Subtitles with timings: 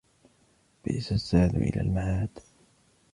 [0.85, 2.39] بِئْسَ الزَّادُ إلَى الْمَعَادِ